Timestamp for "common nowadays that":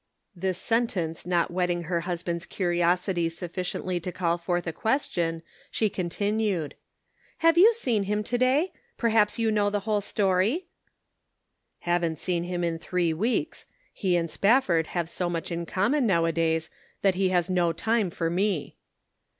15.67-17.13